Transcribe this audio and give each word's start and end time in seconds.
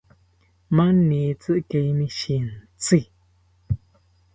Manitzi 0.75 1.49
ikeimi 1.61 2.07
shintzi 2.17 2.99